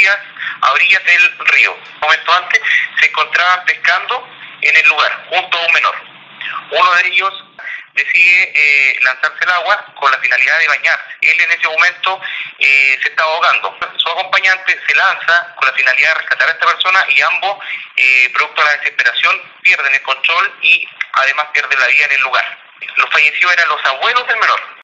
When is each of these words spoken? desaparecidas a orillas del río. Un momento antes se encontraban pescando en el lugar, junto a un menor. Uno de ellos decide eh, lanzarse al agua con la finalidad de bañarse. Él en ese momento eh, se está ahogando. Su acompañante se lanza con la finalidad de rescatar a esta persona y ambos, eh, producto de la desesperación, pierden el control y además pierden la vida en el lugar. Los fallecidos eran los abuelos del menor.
desaparecidas 0.00 0.18
a 0.62 0.72
orillas 0.72 1.04
del 1.04 1.38
río. 1.38 1.72
Un 1.72 2.00
momento 2.00 2.32
antes 2.32 2.60
se 2.98 3.06
encontraban 3.06 3.64
pescando 3.64 4.28
en 4.62 4.76
el 4.76 4.88
lugar, 4.88 5.26
junto 5.28 5.58
a 5.58 5.66
un 5.66 5.72
menor. 5.72 5.94
Uno 6.70 6.94
de 6.94 7.08
ellos 7.08 7.44
decide 7.94 8.52
eh, 8.54 8.98
lanzarse 9.02 9.44
al 9.44 9.50
agua 9.50 9.84
con 9.98 10.10
la 10.10 10.18
finalidad 10.18 10.58
de 10.58 10.68
bañarse. 10.68 11.16
Él 11.22 11.40
en 11.40 11.50
ese 11.50 11.66
momento 11.66 12.20
eh, 12.58 12.98
se 13.02 13.08
está 13.08 13.24
ahogando. 13.24 13.76
Su 13.96 14.08
acompañante 14.08 14.78
se 14.86 14.94
lanza 14.94 15.54
con 15.56 15.68
la 15.68 15.74
finalidad 15.74 16.14
de 16.14 16.20
rescatar 16.20 16.48
a 16.48 16.52
esta 16.52 16.66
persona 16.66 17.04
y 17.08 17.20
ambos, 17.20 17.58
eh, 17.96 18.30
producto 18.32 18.62
de 18.62 18.68
la 18.68 18.76
desesperación, 18.76 19.42
pierden 19.62 19.94
el 19.94 20.02
control 20.02 20.54
y 20.62 20.86
además 21.14 21.46
pierden 21.52 21.80
la 21.80 21.86
vida 21.88 22.04
en 22.06 22.12
el 22.12 22.22
lugar. 22.22 22.58
Los 22.96 23.10
fallecidos 23.10 23.52
eran 23.52 23.68
los 23.68 23.84
abuelos 23.84 24.26
del 24.26 24.38
menor. 24.38 24.59